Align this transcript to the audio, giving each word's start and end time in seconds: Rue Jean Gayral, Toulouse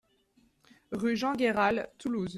Rue 0.91 1.15
Jean 1.15 1.33
Gayral, 1.33 1.87
Toulouse 1.99 2.29